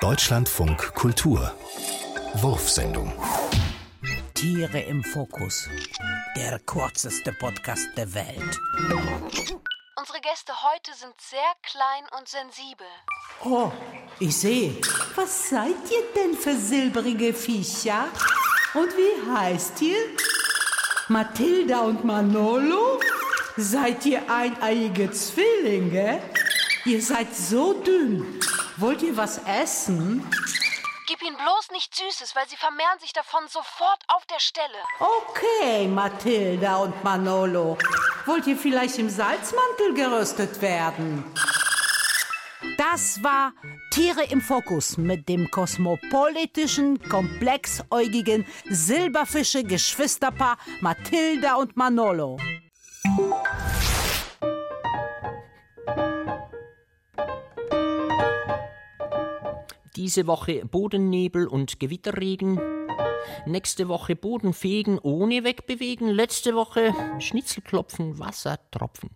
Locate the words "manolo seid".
22.06-24.06